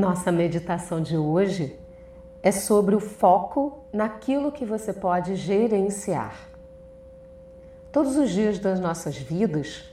Nossa 0.00 0.32
meditação 0.32 1.02
de 1.02 1.14
hoje 1.14 1.78
é 2.42 2.50
sobre 2.50 2.94
o 2.94 3.00
foco 3.00 3.84
naquilo 3.92 4.50
que 4.50 4.64
você 4.64 4.94
pode 4.94 5.36
gerenciar. 5.36 6.48
Todos 7.92 8.16
os 8.16 8.30
dias 8.30 8.58
das 8.58 8.80
nossas 8.80 9.18
vidas, 9.18 9.84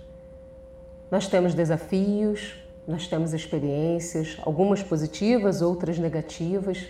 nós 1.12 1.28
temos 1.28 1.54
desafios, 1.54 2.56
nós 2.88 3.06
temos 3.06 3.34
experiências, 3.34 4.38
algumas 4.44 4.82
positivas, 4.82 5.62
outras 5.62 6.00
negativas, 6.00 6.88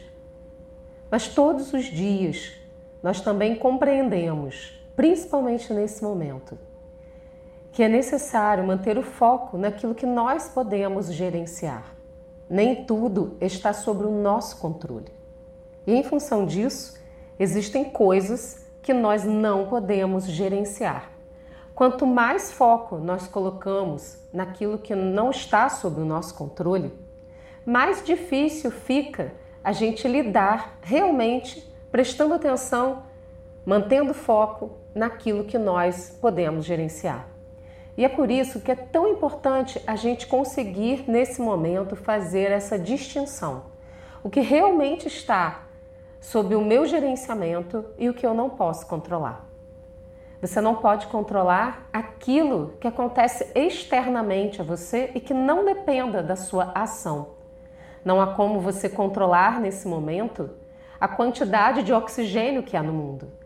mas 1.09 1.27
todos 1.27 1.73
os 1.73 1.85
dias 1.85 2.53
nós 3.01 3.19
também 3.19 3.55
compreendemos, 3.55 4.79
principalmente 4.95 5.73
nesse 5.73 6.03
momento, 6.03 6.55
que 7.71 7.81
é 7.81 7.89
necessário 7.89 8.63
manter 8.63 8.95
o 8.95 9.01
foco 9.01 9.57
naquilo 9.57 9.95
que 9.95 10.05
nós 10.05 10.49
podemos 10.49 11.11
gerenciar. 11.11 11.96
Nem 12.49 12.85
tudo 12.85 13.35
está 13.41 13.73
sob 13.73 14.03
o 14.03 14.11
nosso 14.11 14.57
controle. 14.57 15.11
E 15.85 15.93
em 15.93 16.03
função 16.03 16.45
disso, 16.45 16.97
existem 17.39 17.85
coisas 17.85 18.65
que 18.81 18.93
nós 18.93 19.23
não 19.23 19.67
podemos 19.67 20.25
gerenciar. 20.25 21.11
Quanto 21.75 22.07
mais 22.07 22.51
foco 22.51 22.97
nós 22.97 23.27
colocamos 23.27 24.17
naquilo 24.33 24.77
que 24.77 24.95
não 24.95 25.29
está 25.29 25.69
sob 25.69 26.01
o 26.01 26.05
nosso 26.05 26.33
controle, 26.33 26.91
mais 27.65 28.03
difícil 28.03 28.71
fica 28.71 29.33
a 29.63 29.71
gente 29.71 30.07
lidar 30.07 30.79
realmente 30.81 31.71
prestando 31.91 32.33
atenção, 32.33 33.03
mantendo 33.65 34.13
foco 34.13 34.71
naquilo 34.95 35.43
que 35.43 35.57
nós 35.57 36.17
podemos 36.21 36.65
gerenciar. 36.65 37.27
E 37.97 38.05
é 38.05 38.09
por 38.09 38.29
isso 38.29 38.61
que 38.61 38.71
é 38.71 38.75
tão 38.75 39.07
importante 39.07 39.81
a 39.87 39.95
gente 39.95 40.27
conseguir, 40.27 41.05
nesse 41.07 41.41
momento, 41.41 41.95
fazer 41.95 42.51
essa 42.51 42.77
distinção. 42.77 43.63
O 44.23 44.29
que 44.29 44.39
realmente 44.39 45.07
está 45.07 45.63
sob 46.21 46.53
o 46.53 46.61
meu 46.61 46.85
gerenciamento 46.85 47.83
e 47.97 48.07
o 48.07 48.13
que 48.13 48.25
eu 48.25 48.35
não 48.35 48.51
posso 48.51 48.85
controlar. 48.85 49.47
Você 50.39 50.61
não 50.61 50.75
pode 50.75 51.07
controlar 51.07 51.89
aquilo 51.91 52.73
que 52.79 52.87
acontece 52.87 53.51
externamente 53.55 54.61
a 54.61 54.63
você 54.63 55.09
e 55.15 55.19
que 55.19 55.33
não 55.33 55.65
dependa 55.65 56.21
da 56.21 56.35
sua 56.35 56.71
ação. 56.75 57.29
Não 58.05 58.21
há 58.21 58.27
como 58.35 58.59
você 58.59 58.87
controlar 58.87 59.59
nesse 59.59 59.87
momento 59.87 60.51
a 60.99 61.07
quantidade 61.07 61.81
de 61.81 61.91
oxigênio 61.91 62.61
que 62.61 62.77
há 62.77 62.83
no 62.83 62.93
mundo 62.93 63.36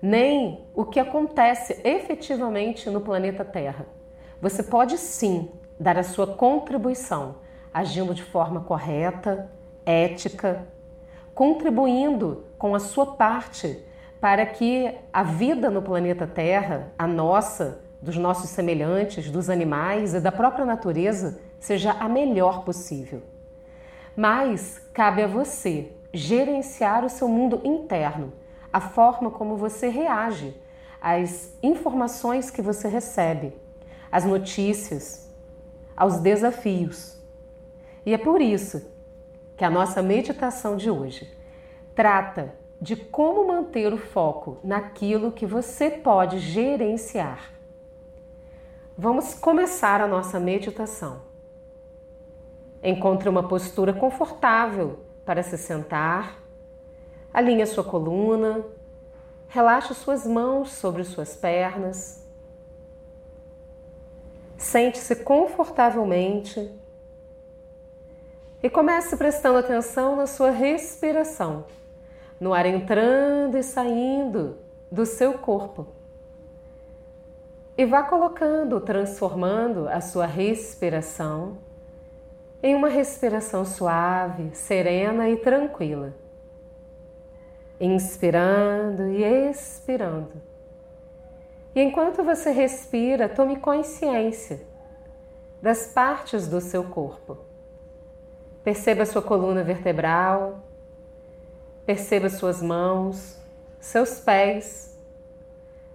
nem 0.00 0.64
o 0.74 0.84
que 0.84 1.00
acontece 1.00 1.80
efetivamente 1.84 2.88
no 2.88 3.00
planeta 3.00 3.44
Terra. 3.44 3.86
Você 4.40 4.62
pode 4.62 4.96
sim 4.96 5.50
dar 5.78 5.98
a 5.98 6.02
sua 6.02 6.26
contribuição, 6.26 7.36
agindo 7.72 8.14
de 8.14 8.22
forma 8.22 8.60
correta, 8.60 9.50
ética, 9.84 10.66
contribuindo 11.34 12.44
com 12.56 12.74
a 12.74 12.80
sua 12.80 13.14
parte 13.14 13.84
para 14.20 14.44
que 14.46 14.92
a 15.12 15.22
vida 15.22 15.70
no 15.70 15.82
planeta 15.82 16.26
Terra, 16.26 16.92
a 16.98 17.06
nossa, 17.06 17.80
dos 18.00 18.16
nossos 18.16 18.50
semelhantes, 18.50 19.30
dos 19.30 19.48
animais 19.50 20.14
e 20.14 20.20
da 20.20 20.32
própria 20.32 20.64
natureza, 20.64 21.40
seja 21.58 21.92
a 21.92 22.08
melhor 22.08 22.64
possível. 22.64 23.22
Mas 24.16 24.80
cabe 24.92 25.22
a 25.22 25.26
você 25.26 25.92
gerenciar 26.12 27.04
o 27.04 27.08
seu 27.08 27.28
mundo 27.28 27.60
interno 27.64 28.32
a 28.72 28.80
forma 28.80 29.30
como 29.30 29.56
você 29.56 29.88
reage 29.88 30.54
às 31.00 31.52
informações 31.62 32.50
que 32.50 32.60
você 32.60 32.88
recebe, 32.88 33.54
às 34.10 34.24
notícias, 34.24 35.28
aos 35.96 36.18
desafios. 36.20 37.16
E 38.04 38.14
é 38.14 38.18
por 38.18 38.40
isso 38.40 38.90
que 39.56 39.64
a 39.64 39.70
nossa 39.70 40.02
meditação 40.02 40.76
de 40.76 40.90
hoje 40.90 41.30
trata 41.94 42.54
de 42.80 42.94
como 42.94 43.46
manter 43.46 43.92
o 43.92 43.98
foco 43.98 44.58
naquilo 44.62 45.32
que 45.32 45.44
você 45.44 45.90
pode 45.90 46.38
gerenciar. 46.38 47.52
Vamos 48.96 49.34
começar 49.34 50.00
a 50.00 50.06
nossa 50.06 50.38
meditação. 50.38 51.22
Encontre 52.82 53.28
uma 53.28 53.46
postura 53.48 53.92
confortável 53.92 55.00
para 55.24 55.42
se 55.42 55.58
sentar 55.58 56.38
Alinhe 57.38 57.62
a 57.62 57.66
sua 57.68 57.84
coluna, 57.84 58.64
relaxe 59.46 59.94
suas 59.94 60.26
mãos 60.26 60.72
sobre 60.72 61.04
suas 61.04 61.36
pernas. 61.36 62.26
Sente-se 64.56 65.14
confortavelmente 65.14 66.68
e 68.60 68.68
comece 68.68 69.16
prestando 69.16 69.58
atenção 69.58 70.16
na 70.16 70.26
sua 70.26 70.50
respiração, 70.50 71.64
no 72.40 72.52
ar 72.52 72.66
entrando 72.66 73.56
e 73.56 73.62
saindo 73.62 74.56
do 74.90 75.06
seu 75.06 75.34
corpo. 75.34 75.86
E 77.76 77.86
vá 77.86 78.02
colocando, 78.02 78.80
transformando 78.80 79.88
a 79.88 80.00
sua 80.00 80.26
respiração 80.26 81.56
em 82.60 82.74
uma 82.74 82.88
respiração 82.88 83.64
suave, 83.64 84.50
serena 84.56 85.30
e 85.30 85.36
tranquila 85.36 86.12
inspirando 87.80 89.08
e 89.08 89.22
expirando. 89.24 90.42
E 91.74 91.80
enquanto 91.80 92.24
você 92.24 92.50
respira, 92.50 93.28
tome 93.28 93.56
consciência 93.56 94.60
das 95.62 95.86
partes 95.86 96.48
do 96.48 96.60
seu 96.60 96.84
corpo. 96.84 97.38
Perceba 98.64 99.06
sua 99.06 99.22
coluna 99.22 99.62
vertebral, 99.62 100.62
perceba 101.86 102.28
suas 102.28 102.60
mãos, 102.60 103.38
seus 103.78 104.20
pés 104.20 104.98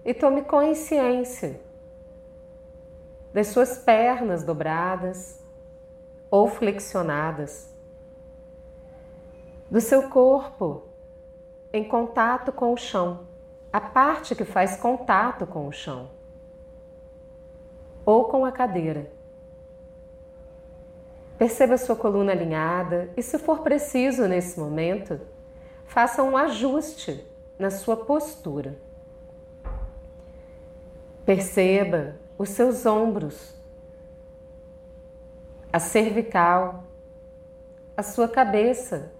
e 0.04 0.14
tome 0.14 0.42
consciência 0.42 1.60
das 3.32 3.48
suas 3.48 3.78
pernas 3.78 4.42
dobradas 4.42 5.40
ou 6.30 6.48
flexionadas, 6.48 7.72
do 9.70 9.80
seu 9.80 10.08
corpo 10.08 10.93
em 11.74 11.82
contato 11.82 12.52
com 12.52 12.72
o 12.72 12.76
chão, 12.76 13.26
a 13.72 13.80
parte 13.80 14.36
que 14.36 14.44
faz 14.44 14.76
contato 14.76 15.44
com 15.44 15.66
o 15.66 15.72
chão, 15.72 16.08
ou 18.06 18.26
com 18.26 18.44
a 18.44 18.52
cadeira. 18.52 19.10
Perceba 21.36 21.76
sua 21.76 21.96
coluna 21.96 22.30
alinhada 22.30 23.10
e, 23.16 23.22
se 23.24 23.40
for 23.40 23.58
preciso 23.62 24.28
nesse 24.28 24.56
momento, 24.56 25.20
faça 25.84 26.22
um 26.22 26.36
ajuste 26.36 27.26
na 27.58 27.72
sua 27.72 27.96
postura. 27.96 28.78
Perceba 31.26 32.14
os 32.38 32.50
seus 32.50 32.86
ombros, 32.86 33.52
a 35.72 35.80
cervical, 35.80 36.84
a 37.96 38.02
sua 38.04 38.28
cabeça 38.28 39.10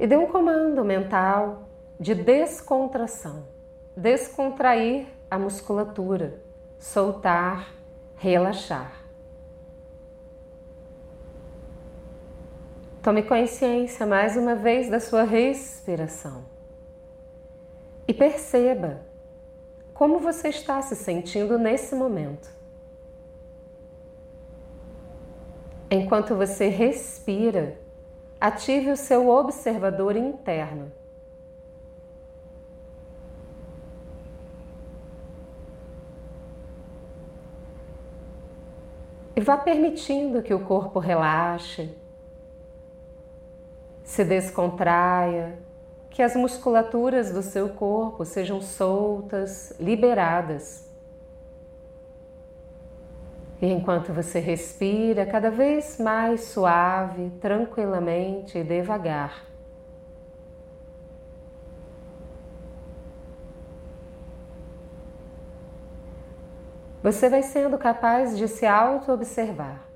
e 0.00 0.06
dê 0.06 0.16
um 0.16 0.26
comando 0.26 0.82
mental 0.82 1.68
de 2.00 2.14
descontração. 2.14 3.46
Descontrair 3.94 5.06
a 5.30 5.38
musculatura, 5.38 6.40
soltar, 6.78 7.74
relaxar. 8.16 8.94
Tome 13.02 13.22
consciência 13.22 14.06
mais 14.06 14.38
uma 14.38 14.54
vez 14.54 14.88
da 14.88 14.98
sua 14.98 15.22
respiração 15.22 16.44
e 18.08 18.14
perceba 18.14 19.02
como 19.92 20.18
você 20.18 20.48
está 20.48 20.80
se 20.80 20.96
sentindo 20.96 21.58
nesse 21.58 21.94
momento. 21.94 22.50
Enquanto 25.90 26.34
você 26.34 26.68
respira, 26.68 27.79
Ative 28.40 28.90
o 28.90 28.96
seu 28.96 29.28
observador 29.28 30.16
interno. 30.16 30.90
E 39.36 39.40
vá 39.42 39.56
permitindo 39.56 40.42
que 40.42 40.52
o 40.52 40.64
corpo 40.64 40.98
relaxe, 40.98 41.94
se 44.02 44.24
descontraia, 44.24 45.58
que 46.10 46.22
as 46.22 46.34
musculaturas 46.34 47.30
do 47.32 47.42
seu 47.42 47.70
corpo 47.70 48.24
sejam 48.24 48.60
soltas, 48.60 49.72
liberadas. 49.78 50.89
E 53.60 53.70
enquanto 53.70 54.12
você 54.12 54.38
respira 54.38 55.26
cada 55.26 55.50
vez 55.50 55.98
mais 55.98 56.44
suave, 56.44 57.30
tranquilamente 57.40 58.56
e 58.56 58.64
devagar, 58.64 59.44
você 67.02 67.28
vai 67.28 67.42
sendo 67.42 67.76
capaz 67.76 68.38
de 68.38 68.48
se 68.48 68.64
auto-observar. 68.64 69.86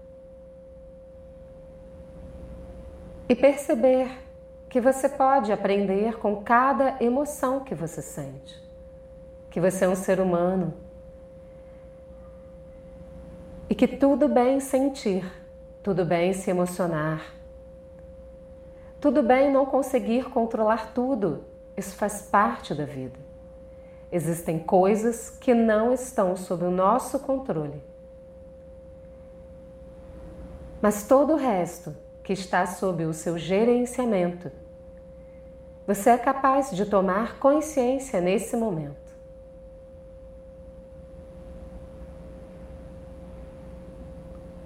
E 3.27 3.35
perceber 3.35 4.11
que 4.69 4.79
você 4.79 5.09
pode 5.09 5.51
aprender 5.51 6.19
com 6.19 6.43
cada 6.43 7.03
emoção 7.03 7.61
que 7.61 7.75
você 7.75 8.03
sente, 8.03 8.63
que 9.49 9.59
você 9.59 9.87
é 9.87 9.89
um 9.89 9.95
ser 9.95 10.21
humano 10.21 10.84
e 13.75 13.77
que 13.77 13.89
tudo 13.89 14.29
bem 14.29 14.61
sentir, 14.61 15.29
tudo 15.83 16.05
bem 16.05 16.33
se 16.33 16.49
emocionar, 16.49 17.35
tudo 19.01 19.21
bem 19.21 19.51
não 19.51 19.67
conseguir 19.67 20.31
controlar 20.31 20.93
tudo, 20.95 21.43
isso 21.77 21.97
faz 21.97 22.23
parte 22.23 22.73
da 22.73 22.85
vida. 22.85 23.19
Existem 24.13 24.61
coisas 24.61 25.29
que 25.29 25.53
não 25.53 25.93
estão 25.93 26.37
sob 26.37 26.65
o 26.65 26.71
nosso 26.71 27.19
controle. 27.19 27.83
Mas 30.81 31.09
todo 31.09 31.33
o 31.33 31.37
resto 31.37 31.97
que 32.23 32.33
está 32.33 32.65
sob 32.67 33.05
o 33.05 33.13
seu 33.13 33.37
gerenciamento, 33.37 34.53
você 35.85 36.11
é 36.11 36.17
capaz 36.17 36.71
de 36.71 36.87
tomar 36.87 37.41
consciência 37.41 38.21
nesse 38.21 38.57
momento. 38.57 39.04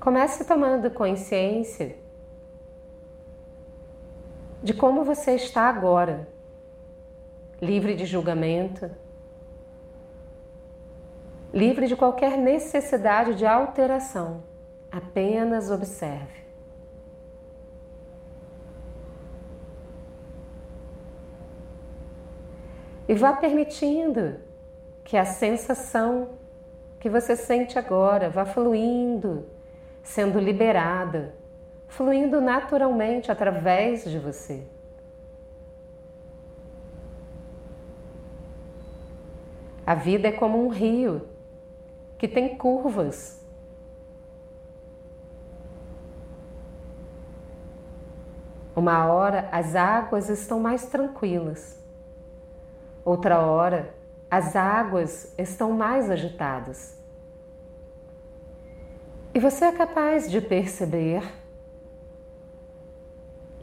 Comece 0.09 0.43
tomando 0.43 0.91
consciência 0.91 1.95
de 4.63 4.73
como 4.73 5.05
você 5.05 5.33
está 5.33 5.69
agora, 5.69 6.27
livre 7.61 7.95
de 7.95 8.07
julgamento, 8.07 8.91
livre 11.53 11.87
de 11.87 11.95
qualquer 11.95 12.39
necessidade 12.39 13.35
de 13.35 13.45
alteração. 13.45 14.43
Apenas 14.91 15.71
observe. 15.71 16.41
E 23.07 23.13
vá 23.13 23.35
permitindo 23.35 24.41
que 25.05 25.19
a 25.19 25.27
sensação 25.27 26.31
que 26.99 27.11
você 27.11 27.37
sente 27.37 27.79
agora 27.79 28.31
vá 28.31 28.47
fluindo, 28.47 29.58
sendo 30.09 30.39
liberada, 30.39 31.35
fluindo 31.87 32.41
naturalmente 32.41 33.31
através 33.31 34.05
de 34.05 34.19
você. 34.19 34.67
A 39.87 39.95
vida 39.95 40.29
é 40.29 40.33
como 40.33 40.63
um 40.65 40.69
rio 40.69 41.27
que 42.19 42.29
tem 42.29 42.57
curvas. 42.57 43.39
Uma 48.77 49.07
hora 49.07 49.49
as 49.51 49.75
águas 49.75 50.29
estão 50.29 50.61
mais 50.61 50.87
tranquilas 50.87 51.79
Outra 53.09 53.41
hora, 53.41 53.95
as 54.31 54.55
águas 54.55 55.33
estão 55.39 55.73
mais 55.73 56.11
agitadas. 56.11 56.98
E 59.39 59.41
você 59.41 59.67
é 59.67 59.71
capaz 59.71 60.29
de 60.29 60.41
perceber, 60.41 61.23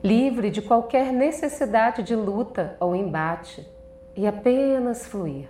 livre 0.02 0.50
de 0.50 0.62
qualquer 0.62 1.12
necessidade 1.12 2.02
de 2.02 2.16
luta 2.16 2.78
ou 2.80 2.96
embate, 2.96 3.70
e 4.16 4.26
apenas 4.26 5.06
fluir. 5.06 5.50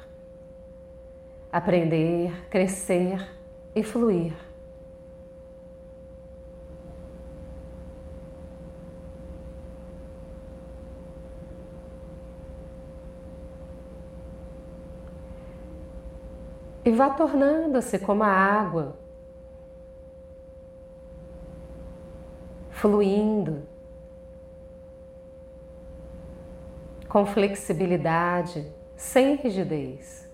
Aprender, 1.51 2.49
crescer 2.49 3.23
e 3.75 3.83
fluir. 3.83 4.33
e 16.83 16.91
vá 16.91 17.09
tornando-se 17.09 17.97
como 17.97 18.23
a 18.23 18.27
água, 18.27 19.04
fluindo 22.85 23.63
com 27.09 27.25
flexibilidade, 27.25 28.71
sem 28.95 29.37
rigidez. 29.37 30.29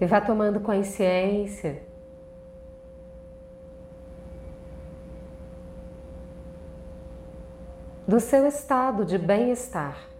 E 0.00 0.06
vá 0.06 0.20
tomando 0.20 0.58
consciência 0.58 1.80
do 8.04 8.18
seu 8.18 8.48
estado 8.48 9.04
de 9.04 9.16
bem-estar, 9.16 10.13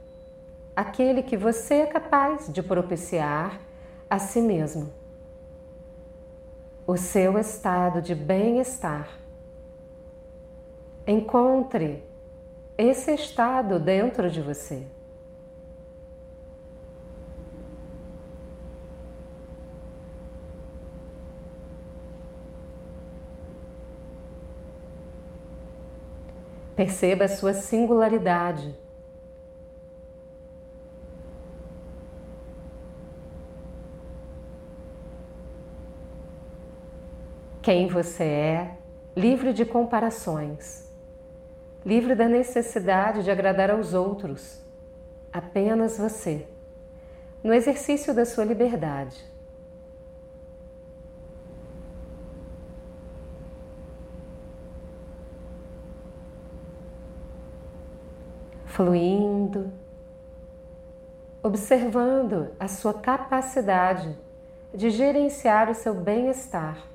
aquele 0.75 1.23
que 1.23 1.37
você 1.37 1.75
é 1.75 1.87
capaz 1.87 2.53
de 2.53 2.62
propiciar 2.62 3.61
a 4.09 4.19
si 4.19 4.41
mesmo. 4.41 4.93
O 6.87 6.97
seu 6.97 7.38
estado 7.38 8.03
de 8.03 8.15
bem-estar. 8.15 9.09
Encontre 11.06 12.03
esse 12.76 13.15
estado 13.15 13.79
dentro 13.79 14.31
de 14.31 14.41
você. 14.41 14.87
Perceba 26.75 27.27
a 27.27 27.29
sua 27.29 27.55
singularidade. 27.55 28.84
Quem 37.65 37.89
você 37.89 38.25
é, 38.25 38.77
livre 39.17 39.55
de 39.55 39.65
comparações, 39.65 40.87
livre 41.83 42.15
da 42.15 42.29
necessidade 42.29 43.25
de 43.25 43.31
agradar 43.31 43.71
aos 43.71 43.95
outros, 43.95 44.61
apenas 45.33 45.97
você, 45.97 46.47
no 47.43 47.55
exercício 47.55 48.13
da 48.13 48.27
sua 48.27 48.44
liberdade. 48.44 49.33
fluindo, 58.67 59.73
observando 61.41 62.51
a 62.59 62.67
sua 62.67 62.93
capacidade 62.93 64.19
de 64.75 64.91
gerenciar 64.91 65.71
o 65.71 65.75
seu 65.77 65.94
bem-estar. 65.94 66.94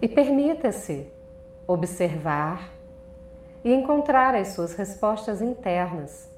E 0.00 0.08
permita-se 0.08 1.10
observar 1.66 2.70
e 3.64 3.72
encontrar 3.72 4.34
as 4.34 4.48
suas 4.48 4.74
respostas 4.74 5.40
internas. 5.40 6.30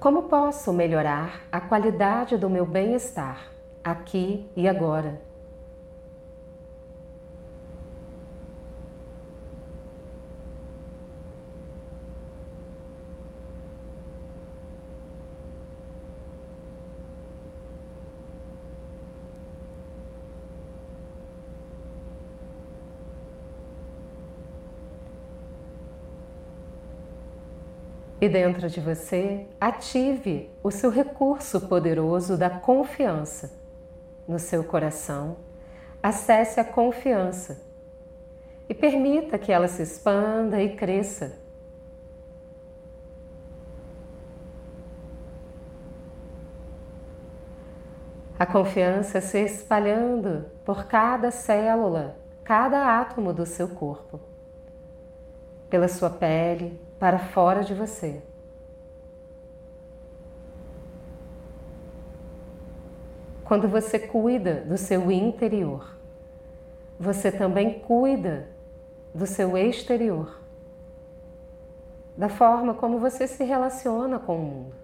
Como 0.00 0.24
posso 0.24 0.72
melhorar 0.72 1.42
a 1.50 1.60
qualidade 1.60 2.36
do 2.36 2.48
meu 2.48 2.64
bem-estar 2.64 3.50
aqui 3.82 4.48
e 4.54 4.68
agora? 4.68 5.27
E 28.20 28.28
dentro 28.28 28.68
de 28.68 28.80
você, 28.80 29.46
ative 29.60 30.50
o 30.62 30.72
seu 30.72 30.90
recurso 30.90 31.68
poderoso 31.68 32.36
da 32.36 32.50
confiança. 32.50 33.52
No 34.26 34.38
seu 34.40 34.64
coração, 34.64 35.36
acesse 36.02 36.58
a 36.58 36.64
confiança 36.64 37.62
e 38.68 38.74
permita 38.74 39.38
que 39.38 39.52
ela 39.52 39.68
se 39.68 39.82
expanda 39.82 40.60
e 40.60 40.74
cresça. 40.74 41.38
A 48.36 48.46
confiança 48.46 49.20
se 49.20 49.38
espalhando 49.38 50.44
por 50.64 50.84
cada 50.86 51.30
célula, 51.30 52.16
cada 52.44 53.00
átomo 53.00 53.32
do 53.32 53.46
seu 53.46 53.68
corpo, 53.68 54.20
pela 55.68 55.88
sua 55.88 56.10
pele, 56.10 56.80
para 56.98 57.18
fora 57.18 57.62
de 57.62 57.74
você. 57.74 58.20
Quando 63.44 63.68
você 63.68 63.98
cuida 63.98 64.62
do 64.62 64.76
seu 64.76 65.10
interior, 65.10 65.96
você 67.00 67.32
também 67.32 67.80
cuida 67.80 68.48
do 69.14 69.26
seu 69.26 69.56
exterior, 69.56 70.38
da 72.16 72.28
forma 72.28 72.74
como 72.74 72.98
você 72.98 73.26
se 73.26 73.44
relaciona 73.44 74.18
com 74.18 74.36
o 74.36 74.42
mundo. 74.42 74.74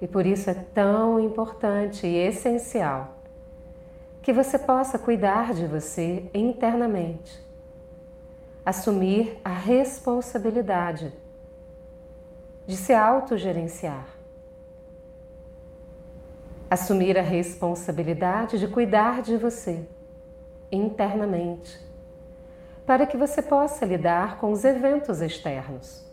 E 0.00 0.06
por 0.06 0.24
isso 0.24 0.48
é 0.48 0.54
tão 0.54 1.20
importante 1.20 2.06
e 2.06 2.16
essencial 2.16 3.16
que 4.22 4.32
você 4.32 4.58
possa 4.58 4.98
cuidar 4.98 5.52
de 5.52 5.66
você 5.66 6.28
internamente 6.34 7.45
assumir 8.66 9.40
a 9.42 9.54
responsabilidade 9.54 11.10
de 12.66 12.76
se 12.76 12.92
autogerenciar 12.92 14.16
assumir 16.68 17.16
a 17.16 17.22
responsabilidade 17.22 18.58
de 18.58 18.68
cuidar 18.68 19.22
de 19.22 19.36
você 19.36 19.86
internamente, 20.70 21.80
para 22.84 23.06
que 23.06 23.16
você 23.16 23.40
possa 23.40 23.84
lidar 23.84 24.38
com 24.38 24.50
os 24.50 24.64
eventos 24.64 25.20
externos. 25.20 26.04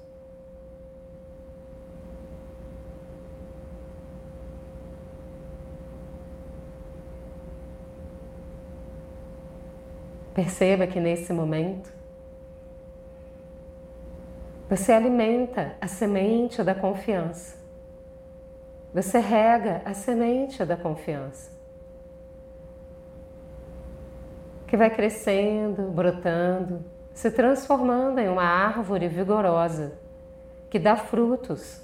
Perceba 10.36 10.88
que 10.88 11.00
nesse 11.00 11.32
momento 11.32 11.94
você 14.76 14.92
alimenta 14.92 15.76
a 15.80 15.88
semente 15.88 16.64
da 16.64 16.74
confiança. 16.74 17.56
Você 18.92 19.20
rega 19.20 19.84
a 19.86 19.94
semente 19.94 20.66
da 20.66 20.76
confiança, 20.76 21.52
que 24.66 24.76
vai 24.76 24.90
crescendo, 24.90 25.92
brotando, 25.92 26.84
se 27.14 27.30
transformando 27.30 28.18
em 28.18 28.28
uma 28.28 28.46
árvore 28.46 29.08
vigorosa, 29.08 29.94
que 30.72 30.80
dá 30.80 30.96
frutos 30.96 31.80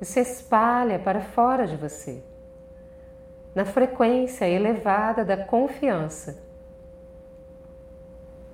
e 0.00 0.06
se 0.06 0.20
espalha 0.20 0.98
para 0.98 1.20
fora 1.20 1.66
de 1.66 1.76
você, 1.76 2.22
na 3.54 3.66
frequência 3.66 4.48
elevada 4.48 5.26
da 5.26 5.36
confiança 5.36 6.42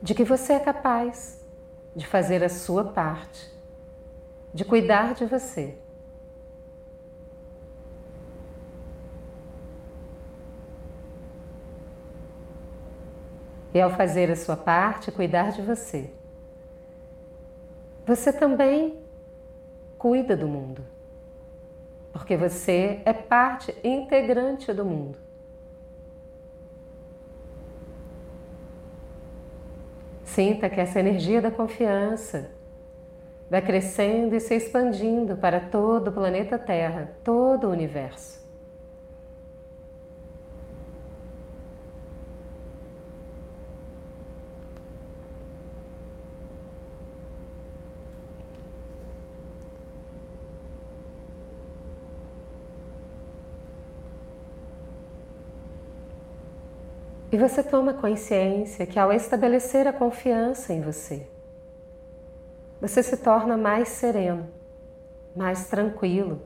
de 0.02 0.12
que 0.12 0.24
você 0.24 0.54
é 0.54 0.58
capaz 0.58 1.38
de 1.94 2.04
fazer 2.06 2.42
a 2.42 2.48
sua 2.48 2.84
parte, 2.84 3.59
de 4.52 4.64
cuidar 4.64 5.14
de 5.14 5.24
você 5.24 5.76
e 13.72 13.80
ao 13.80 13.90
fazer 13.90 14.30
a 14.30 14.36
sua 14.36 14.56
parte, 14.56 15.12
cuidar 15.12 15.52
de 15.52 15.62
você. 15.62 16.10
Você 18.04 18.32
também 18.32 18.98
cuida 19.96 20.36
do 20.36 20.48
mundo, 20.48 20.84
porque 22.12 22.36
você 22.36 23.00
é 23.04 23.12
parte 23.12 23.74
integrante 23.84 24.72
do 24.72 24.84
mundo. 24.84 25.18
Sinta 30.24 30.70
que 30.70 30.80
essa 30.80 31.00
energia 31.00 31.40
da 31.40 31.50
confiança 31.50 32.50
vai 33.50 33.60
crescendo 33.60 34.36
e 34.36 34.40
se 34.40 34.54
expandindo 34.54 35.36
para 35.36 35.58
todo 35.60 36.08
o 36.08 36.12
planeta 36.12 36.56
Terra, 36.56 37.10
todo 37.24 37.66
o 37.66 37.70
universo. 37.70 38.38
E 57.32 57.36
você 57.36 57.62
toma 57.62 57.94
consciência 57.94 58.86
que 58.86 58.98
ao 58.98 59.12
estabelecer 59.12 59.86
a 59.86 59.92
confiança 59.92 60.72
em 60.72 60.80
você, 60.80 61.26
você 62.80 63.02
se 63.02 63.16
torna 63.18 63.56
mais 63.56 63.88
sereno, 63.88 64.48
mais 65.36 65.68
tranquilo. 65.68 66.40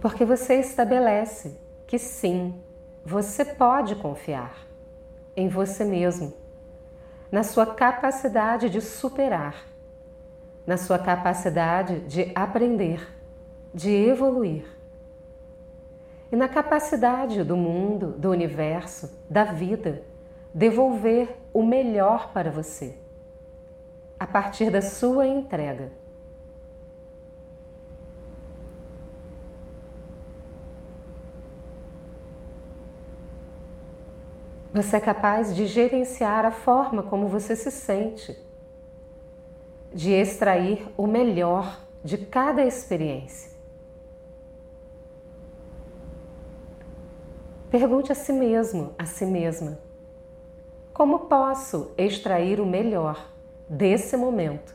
Porque 0.00 0.24
você 0.24 0.54
estabelece 0.54 1.56
que 1.86 1.98
sim, 1.98 2.60
você 3.04 3.44
pode 3.44 3.94
confiar 3.96 4.66
em 5.36 5.48
você 5.48 5.84
mesmo, 5.84 6.32
na 7.30 7.42
sua 7.42 7.66
capacidade 7.66 8.68
de 8.68 8.80
superar, 8.80 9.64
na 10.66 10.76
sua 10.76 10.98
capacidade 10.98 12.00
de 12.00 12.32
aprender, 12.34 13.06
de 13.72 13.90
evoluir 13.90 14.64
e 16.32 16.36
na 16.36 16.48
capacidade 16.48 17.42
do 17.44 17.56
mundo, 17.56 18.12
do 18.12 18.30
universo, 18.30 19.10
da 19.28 19.44
vida, 19.44 20.02
devolver 20.52 21.36
o 21.52 21.62
melhor 21.62 22.32
para 22.32 22.50
você, 22.50 22.94
a 24.18 24.26
partir 24.26 24.70
da 24.70 24.82
sua 24.82 25.26
entrega. 25.26 25.92
Você 34.72 34.96
é 34.96 35.00
capaz 35.00 35.54
de 35.54 35.66
gerenciar 35.66 36.44
a 36.44 36.52
forma 36.52 37.02
como 37.02 37.26
você 37.26 37.56
se 37.56 37.72
sente, 37.72 38.38
de 39.92 40.12
extrair 40.12 40.86
o 40.96 41.08
melhor 41.08 41.80
de 42.04 42.16
cada 42.16 42.64
experiência. 42.64 43.50
Pergunte 47.68 48.12
a 48.12 48.14
si 48.14 48.32
mesmo, 48.32 48.94
a 48.96 49.06
si 49.06 49.26
mesma: 49.26 49.78
como 50.92 51.20
posso 51.20 51.92
extrair 51.96 52.60
o 52.60 52.66
melhor 52.66 53.26
desse 53.68 54.16
momento? 54.16 54.74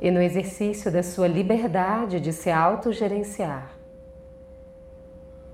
E 0.00 0.10
no 0.10 0.20
exercício 0.20 0.92
da 0.92 1.02
sua 1.02 1.26
liberdade 1.26 2.20
de 2.20 2.32
se 2.32 2.50
autogerenciar, 2.50 3.72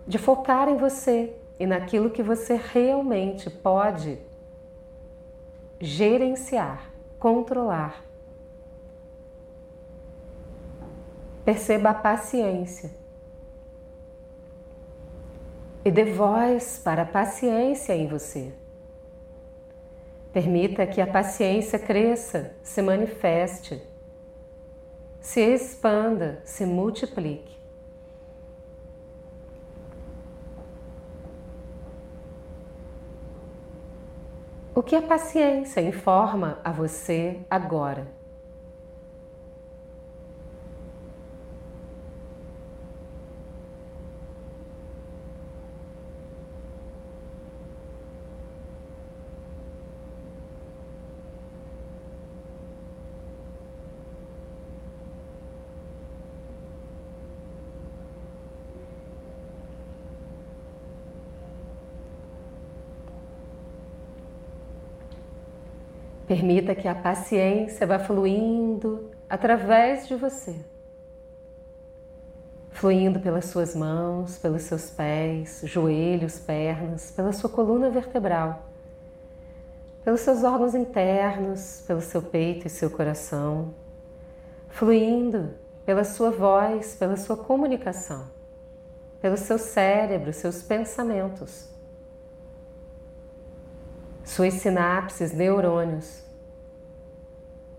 de 0.07 0.19
focar 0.19 0.69
em 0.69 0.76
você 0.76 1.35
e 1.59 1.67
naquilo 1.67 2.11
que 2.11 2.23
você 2.23 2.55
realmente 2.57 3.49
pode 3.49 4.19
gerenciar, 5.81 6.91
controlar. 7.19 8.05
Perceba 11.45 11.91
a 11.91 11.95
paciência 11.95 12.91
e 15.85 15.91
dê 15.91 16.05
voz 16.05 16.81
para 16.83 17.03
a 17.03 17.07
paciência 17.07 17.95
em 17.95 18.07
você. 18.07 18.53
Permita 20.33 20.87
que 20.87 21.01
a 21.01 21.07
paciência 21.07 21.79
cresça, 21.79 22.57
se 22.63 22.81
manifeste, 22.81 23.81
se 25.21 25.41
expanda, 25.41 26.41
se 26.45 26.65
multiplique. 26.65 27.55
O 34.76 34.83
que 34.83 34.97
a 34.97 35.02
paciência 35.02 35.81
informa 35.81 36.59
a 36.64 36.73
você 36.73 37.47
agora? 37.49 38.24
Permita 66.35 66.75
que 66.75 66.88
a 66.88 66.97
paciência 66.97 67.87
vá 67.87 67.97
fluindo 67.97 69.09
através 69.31 70.09
de 70.09 70.17
você, 70.17 70.57
fluindo 72.73 73.21
pelas 73.21 73.45
suas 73.45 73.73
mãos, 73.76 74.37
pelos 74.37 74.62
seus 74.62 74.91
pés, 74.91 75.61
joelhos, 75.62 76.41
pernas, 76.41 77.12
pela 77.12 77.33
sua 77.33 77.49
coluna 77.49 77.88
vertebral, 77.88 78.64
pelos 80.05 80.23
seus 80.23 80.43
órgãos 80.43 80.75
internos, 80.75 81.85
pelo 81.87 82.00
seu 82.00 82.21
peito 82.21 82.67
e 82.67 82.71
seu 82.71 82.91
coração, 82.91 83.73
fluindo 84.71 85.55
pela 85.87 86.03
sua 86.03 86.33
voz, 86.33 86.97
pela 86.97 87.17
sua 87.17 87.37
comunicação, 87.37 88.26
pelo 89.23 89.37
seu 89.37 89.57
cérebro, 89.57 90.33
seus 90.33 90.64
pensamentos, 90.64 91.69
suas 94.25 94.55
sinapses, 94.55 95.33
neurônios, 95.33 96.24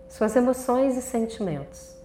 suas 0.08 0.34
emoções 0.36 0.96
e 0.96 1.02
sentimentos. 1.02 1.96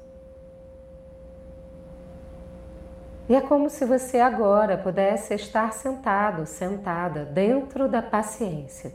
E 3.30 3.36
é 3.36 3.40
como 3.40 3.70
se 3.70 3.86
você 3.86 4.20
agora 4.20 4.78
pudesse 4.78 5.34
estar 5.34 5.72
sentado, 5.72 6.46
sentada 6.46 7.24
dentro 7.24 7.88
da 7.88 8.02
paciência, 8.02 8.94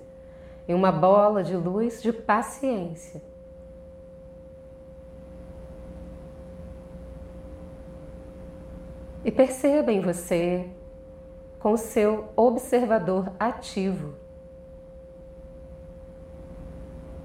em 0.68 0.74
uma 0.74 0.92
bola 0.92 1.42
de 1.42 1.56
luz 1.56 2.02
de 2.02 2.12
paciência. 2.12 3.22
E 9.24 9.30
perceba 9.32 9.90
em 9.90 10.00
você 10.00 10.68
com 11.58 11.72
o 11.72 11.78
seu 11.78 12.28
observador 12.36 13.32
ativo 13.40 14.25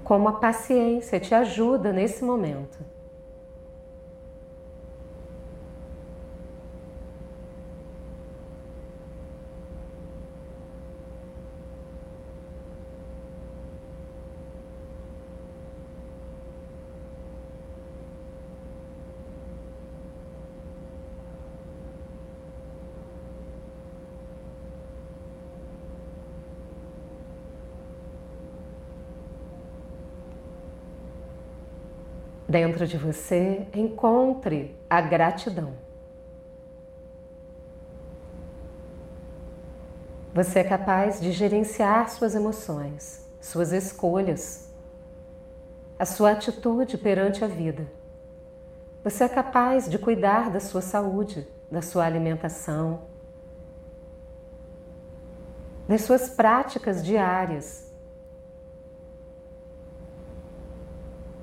como 0.04 0.28
a 0.28 0.32
paciência 0.40 1.20
te 1.20 1.34
ajuda 1.34 1.92
nesse 1.92 2.24
momento. 2.24 2.78
Dentro 32.52 32.86
de 32.86 32.98
você, 32.98 33.66
encontre 33.74 34.78
a 34.90 35.00
gratidão. 35.00 35.72
Você 40.34 40.58
é 40.58 40.64
capaz 40.64 41.18
de 41.18 41.32
gerenciar 41.32 42.10
suas 42.10 42.34
emoções, 42.34 43.26
suas 43.40 43.72
escolhas, 43.72 44.70
a 45.98 46.04
sua 46.04 46.32
atitude 46.32 46.98
perante 46.98 47.42
a 47.42 47.48
vida. 47.48 47.86
Você 49.02 49.24
é 49.24 49.30
capaz 49.30 49.88
de 49.88 49.98
cuidar 49.98 50.50
da 50.50 50.60
sua 50.60 50.82
saúde, 50.82 51.48
da 51.70 51.80
sua 51.80 52.04
alimentação, 52.04 53.00
das 55.88 56.02
suas 56.02 56.28
práticas 56.28 57.02
diárias 57.02 57.91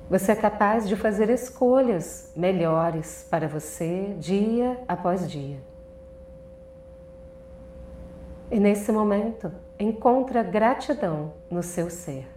Você 0.09 0.31
é 0.31 0.35
capaz 0.35 0.87
de 0.87 0.95
fazer 0.95 1.29
escolhas 1.29 2.33
melhores 2.35 3.27
para 3.29 3.47
você 3.47 4.15
dia 4.17 4.81
após 4.87 5.29
dia. 5.29 5.59
E 8.49 8.59
nesse 8.59 8.91
momento, 8.91 9.51
encontre 9.77 10.41
gratidão 10.41 11.33
no 11.47 11.61
seu 11.61 11.91
ser 11.91 12.27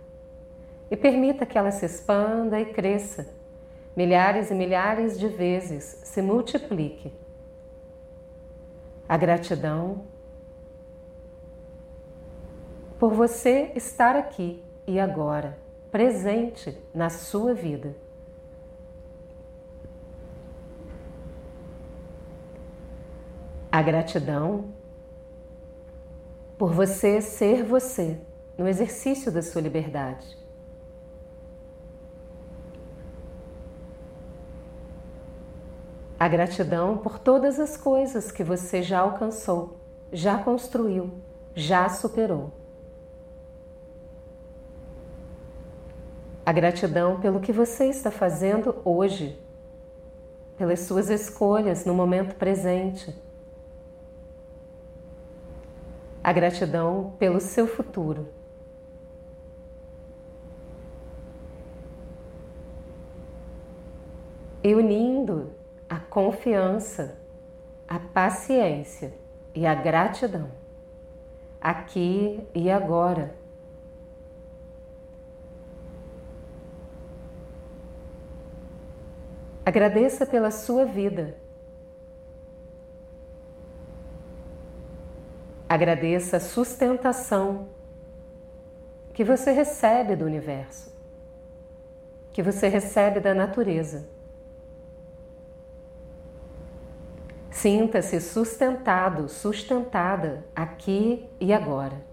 e 0.90 0.96
permita 0.96 1.46
que 1.46 1.56
ela 1.56 1.70
se 1.70 1.86
expanda 1.86 2.60
e 2.60 2.66
cresça, 2.66 3.26
milhares 3.96 4.50
e 4.50 4.54
milhares 4.54 5.18
de 5.18 5.26
vezes 5.26 6.02
se 6.04 6.20
multiplique. 6.20 7.10
A 9.08 9.16
gratidão 9.16 10.04
por 12.98 13.14
você 13.14 13.72
estar 13.74 14.14
aqui 14.14 14.62
e 14.86 15.00
agora 15.00 15.61
presente 15.92 16.74
na 16.94 17.10
sua 17.10 17.52
vida. 17.52 17.94
A 23.70 23.82
gratidão 23.82 24.72
por 26.56 26.72
você 26.72 27.20
ser 27.20 27.62
você 27.62 28.18
no 28.56 28.66
exercício 28.66 29.30
da 29.30 29.42
sua 29.42 29.60
liberdade. 29.60 30.38
A 36.18 36.28
gratidão 36.28 36.96
por 36.96 37.18
todas 37.18 37.60
as 37.60 37.76
coisas 37.76 38.30
que 38.30 38.44
você 38.44 38.82
já 38.82 39.00
alcançou, 39.00 39.76
já 40.12 40.38
construiu, 40.38 41.12
já 41.54 41.88
superou. 41.88 42.61
A 46.44 46.50
gratidão 46.50 47.20
pelo 47.20 47.40
que 47.40 47.52
você 47.52 47.86
está 47.86 48.10
fazendo 48.10 48.74
hoje, 48.84 49.40
pelas 50.56 50.80
suas 50.80 51.08
escolhas 51.08 51.84
no 51.84 51.94
momento 51.94 52.34
presente. 52.34 53.14
A 56.22 56.32
gratidão 56.32 57.14
pelo 57.16 57.40
seu 57.40 57.66
futuro. 57.68 58.26
E 64.64 64.74
unindo 64.74 65.52
a 65.88 65.98
confiança, 65.98 67.18
a 67.86 68.00
paciência 68.00 69.14
e 69.54 69.64
a 69.64 69.74
gratidão, 69.74 70.48
aqui 71.60 72.46
e 72.54 72.70
agora 72.70 73.41
Agradeça 79.64 80.26
pela 80.26 80.50
sua 80.50 80.84
vida. 80.84 81.36
Agradeça 85.68 86.36
a 86.36 86.40
sustentação 86.40 87.68
que 89.14 89.24
você 89.24 89.52
recebe 89.52 90.16
do 90.16 90.24
universo, 90.24 90.92
que 92.32 92.42
você 92.42 92.68
recebe 92.68 93.20
da 93.20 93.32
natureza. 93.32 94.06
Sinta-se 97.50 98.20
sustentado, 98.20 99.28
sustentada 99.28 100.44
aqui 100.56 101.28
e 101.38 101.52
agora. 101.52 102.11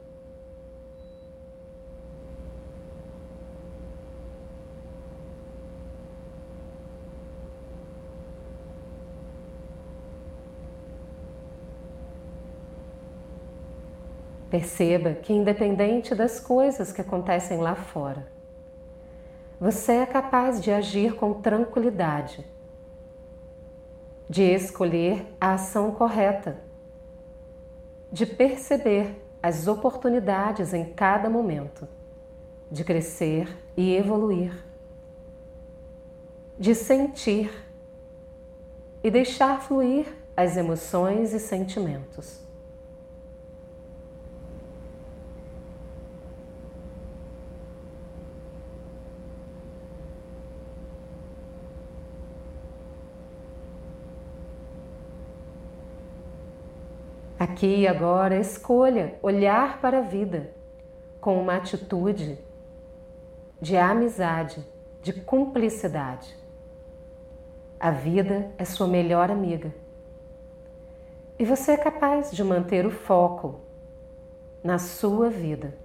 Perceba 14.50 15.14
que, 15.14 15.32
independente 15.32 16.16
das 16.16 16.40
coisas 16.40 16.92
que 16.92 17.02
acontecem 17.02 17.60
lá 17.60 17.76
fora, 17.76 18.28
você 19.60 19.94
é 19.94 20.06
capaz 20.06 20.62
de 20.62 20.72
agir 20.72 21.16
com 21.16 21.34
tranquilidade, 21.34 22.46
de 24.28 24.42
escolher 24.44 25.26
a 25.40 25.54
ação 25.54 25.92
correta, 25.92 26.58
de 28.12 28.26
perceber 28.26 29.22
as 29.42 29.68
oportunidades 29.68 30.74
em 30.74 30.86
cada 30.86 31.30
momento, 31.30 31.88
de 32.72 32.84
crescer 32.84 33.48
e 33.78 33.96
evoluir, 33.96 34.54
de 36.58 36.74
sentir 36.74 37.52
e 39.04 39.12
deixar 39.12 39.62
fluir 39.62 40.08
as 40.36 40.58
emoções 40.58 41.34
e 41.34 41.40
sentimentos. 41.40 42.49
Aqui 57.40 57.78
e 57.78 57.88
agora, 57.88 58.38
escolha 58.38 59.18
olhar 59.22 59.80
para 59.80 60.00
a 60.00 60.02
vida 60.02 60.52
com 61.22 61.42
uma 61.42 61.56
atitude 61.56 62.38
de 63.62 63.78
amizade, 63.78 64.68
de 65.02 65.14
cumplicidade. 65.14 66.36
A 67.80 67.92
vida 67.92 68.52
é 68.58 68.66
sua 68.66 68.90
melhor 68.90 69.32
amiga. 69.32 69.74
E 71.40 71.46
você 71.46 71.72
é 71.72 71.78
capaz 71.78 72.30
de 72.30 72.44
manter 72.44 72.86
o 72.86 72.92
foco 72.92 73.62
na 74.62 74.78
sua 74.78 75.30
vida, 75.30 75.78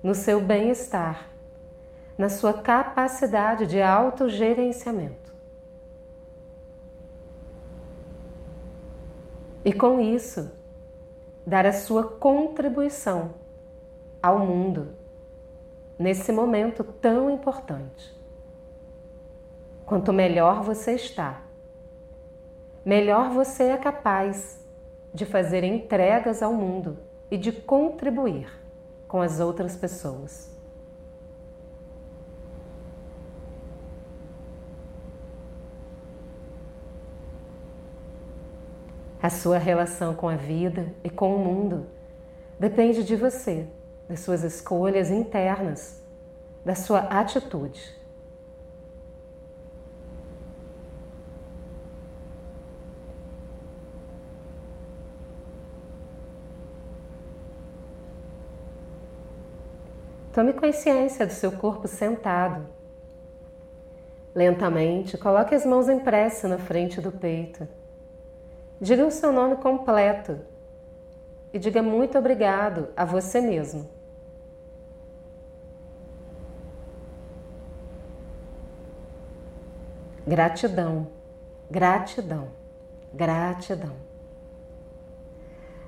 no 0.00 0.14
seu 0.14 0.40
bem-estar, 0.40 1.28
na 2.16 2.28
sua 2.28 2.52
capacidade 2.52 3.66
de 3.66 3.82
autogerenciamento. 3.82 5.34
E 9.64 9.72
com 9.72 10.00
isso, 10.00 10.56
dar 11.48 11.64
a 11.64 11.72
sua 11.72 12.04
contribuição 12.04 13.30
ao 14.22 14.38
mundo 14.38 14.88
nesse 15.98 16.30
momento 16.30 16.84
tão 16.84 17.30
importante. 17.30 18.14
Quanto 19.86 20.12
melhor 20.12 20.62
você 20.62 20.92
está, 20.92 21.40
melhor 22.84 23.30
você 23.30 23.64
é 23.64 23.78
capaz 23.78 24.62
de 25.14 25.24
fazer 25.24 25.64
entregas 25.64 26.42
ao 26.42 26.52
mundo 26.52 26.98
e 27.30 27.38
de 27.38 27.50
contribuir 27.50 28.52
com 29.08 29.22
as 29.22 29.40
outras 29.40 29.74
pessoas. 29.74 30.54
A 39.28 39.30
sua 39.30 39.58
relação 39.58 40.14
com 40.14 40.26
a 40.26 40.36
vida 40.36 40.86
e 41.04 41.10
com 41.10 41.36
o 41.36 41.38
mundo 41.38 41.86
depende 42.58 43.04
de 43.04 43.14
você, 43.14 43.66
das 44.08 44.20
suas 44.20 44.42
escolhas 44.42 45.10
internas, 45.10 46.02
da 46.64 46.74
sua 46.74 47.00
atitude. 47.00 47.94
Tome 60.32 60.54
consciência 60.54 61.26
do 61.26 61.34
seu 61.34 61.52
corpo 61.52 61.86
sentado. 61.86 62.66
Lentamente, 64.34 65.18
coloque 65.18 65.54
as 65.54 65.66
mãos 65.66 65.86
em 65.86 66.00
na 66.48 66.56
frente 66.56 66.98
do 66.98 67.12
peito. 67.12 67.68
Diga 68.80 69.04
o 69.04 69.10
seu 69.10 69.32
nome 69.32 69.56
completo 69.56 70.38
e 71.52 71.58
diga 71.58 71.82
muito 71.82 72.16
obrigado 72.16 72.88
a 72.96 73.04
você 73.04 73.40
mesmo. 73.40 73.88
Gratidão, 80.26 81.08
gratidão, 81.70 82.48
gratidão. 83.12 83.96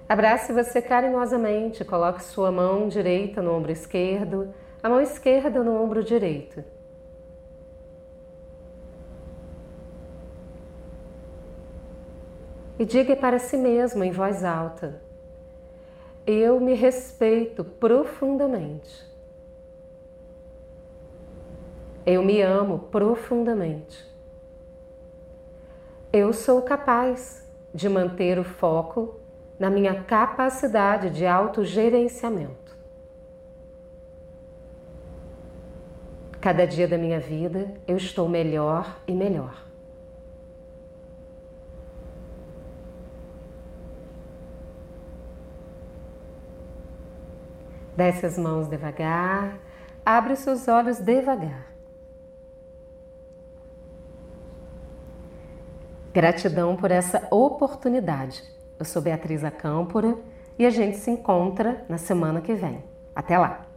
Abrace 0.09 0.53
você 0.53 0.83
carinhosamente, 0.83 1.85
coloque 1.85 2.25
sua 2.25 2.51
mão 2.51 2.89
direita 2.89 3.41
no 3.41 3.55
ombro 3.55 3.71
esquerdo, 3.71 4.53
a 4.83 4.89
mão 4.89 5.01
esquerda 5.01 5.63
no 5.63 5.81
ombro 5.81 6.03
direito. 6.03 6.65
E 12.81 12.85
diga 12.87 13.15
para 13.15 13.39
si 13.39 13.59
mesmo 13.59 14.03
em 14.03 14.11
voz 14.11 14.43
alta: 14.43 15.03
Eu 16.27 16.59
me 16.59 16.73
respeito 16.73 17.63
profundamente. 17.63 19.07
Eu 22.07 22.23
me 22.23 22.41
amo 22.41 22.79
profundamente. 22.79 24.09
Eu 26.11 26.33
sou 26.33 26.63
capaz 26.63 27.47
de 27.75 27.87
manter 27.87 28.39
o 28.39 28.45
foco 28.45 29.21
na 29.59 29.69
minha 29.69 30.03
capacidade 30.03 31.11
de 31.11 31.27
autogerenciamento. 31.27 32.75
Cada 36.41 36.67
dia 36.67 36.89
da 36.89 36.97
minha 36.97 37.21
vida 37.21 37.75
eu 37.87 37.99
estou 37.99 38.27
melhor 38.27 39.03
e 39.07 39.13
melhor. 39.13 39.70
Desce 48.01 48.25
as 48.25 48.39
mãos 48.39 48.67
devagar, 48.67 49.59
abre 50.07 50.33
os 50.33 50.39
seus 50.39 50.67
olhos 50.69 51.01
devagar. 51.01 51.67
Gratidão 56.11 56.77
por 56.77 56.91
essa 56.91 57.29
oportunidade 57.31 58.43
eu 58.79 58.87
sou 58.87 59.03
Beatriz 59.03 59.45
Acâmpora 59.45 60.17
e 60.59 60.65
a 60.65 60.71
gente 60.71 60.97
se 60.97 61.11
encontra 61.11 61.85
na 61.91 61.99
semana 61.99 62.41
que 62.41 62.55
vem. 62.55 62.83
Até 63.15 63.37
lá! 63.37 63.70